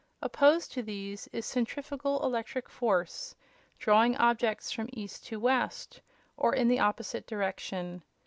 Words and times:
Opposed 0.19 0.71
to 0.71 0.81
these 0.81 1.27
is 1.31 1.45
centrifugal 1.45 2.25
electric 2.25 2.67
force, 2.69 3.35
drawing 3.77 4.17
objects 4.17 4.71
from 4.71 4.89
east 4.93 5.27
to 5.27 5.39
west, 5.39 6.01
or 6.37 6.55
in 6.55 6.67
the 6.67 6.79
opposite 6.79 7.27
direction. 7.27 8.01